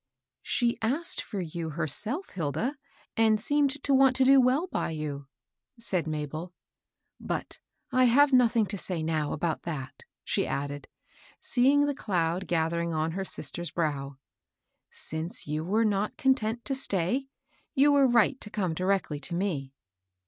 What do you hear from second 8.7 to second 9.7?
say now about